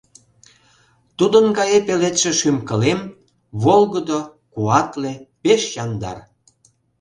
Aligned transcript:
Тудын 1.17 1.45
гае 1.57 1.79
пеледше 1.87 2.31
шӱм-кылем: 2.39 3.01
Волгыдо, 3.63 4.19
Куатле, 4.53 5.13
Пеш 5.41 5.61
яндар. 5.83 6.17